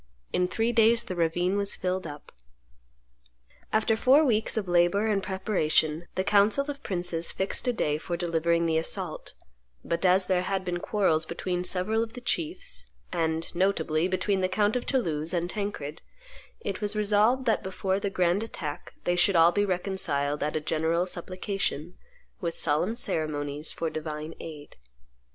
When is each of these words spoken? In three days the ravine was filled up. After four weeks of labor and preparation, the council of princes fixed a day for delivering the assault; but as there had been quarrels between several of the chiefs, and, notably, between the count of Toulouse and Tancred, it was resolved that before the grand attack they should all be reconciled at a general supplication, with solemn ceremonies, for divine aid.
In 0.33 0.47
three 0.47 0.71
days 0.71 1.03
the 1.03 1.15
ravine 1.15 1.57
was 1.57 1.75
filled 1.75 2.07
up. 2.07 2.31
After 3.71 3.95
four 3.95 4.25
weeks 4.25 4.57
of 4.57 4.67
labor 4.67 5.05
and 5.05 5.21
preparation, 5.21 6.07
the 6.15 6.23
council 6.23 6.71
of 6.71 6.81
princes 6.81 7.31
fixed 7.31 7.67
a 7.67 7.71
day 7.71 7.99
for 7.99 8.17
delivering 8.17 8.65
the 8.65 8.79
assault; 8.79 9.35
but 9.85 10.03
as 10.03 10.25
there 10.25 10.41
had 10.41 10.65
been 10.65 10.79
quarrels 10.79 11.23
between 11.27 11.63
several 11.63 12.01
of 12.01 12.13
the 12.13 12.19
chiefs, 12.21 12.87
and, 13.11 13.53
notably, 13.53 14.07
between 14.07 14.39
the 14.39 14.49
count 14.49 14.75
of 14.75 14.87
Toulouse 14.87 15.35
and 15.35 15.47
Tancred, 15.51 16.01
it 16.61 16.81
was 16.81 16.95
resolved 16.95 17.45
that 17.45 17.61
before 17.61 17.99
the 17.99 18.09
grand 18.09 18.41
attack 18.41 18.95
they 19.03 19.15
should 19.15 19.35
all 19.35 19.51
be 19.51 19.65
reconciled 19.65 20.41
at 20.41 20.55
a 20.55 20.59
general 20.61 21.05
supplication, 21.05 21.95
with 22.39 22.55
solemn 22.57 22.95
ceremonies, 22.95 23.71
for 23.71 23.91
divine 23.91 24.33
aid. 24.39 24.77